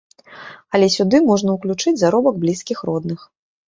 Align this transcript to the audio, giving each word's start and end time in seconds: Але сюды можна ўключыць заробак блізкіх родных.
Але 0.77 0.87
сюды 0.95 1.21
можна 1.29 1.49
ўключыць 1.59 1.97
заробак 2.07 2.43
блізкіх 2.43 2.87
родных. 2.93 3.33